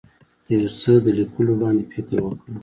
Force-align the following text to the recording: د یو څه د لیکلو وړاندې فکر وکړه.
د 0.45 0.47
یو 0.59 0.67
څه 0.81 0.93
د 1.05 1.07
لیکلو 1.19 1.51
وړاندې 1.55 1.85
فکر 1.93 2.17
وکړه. 2.21 2.55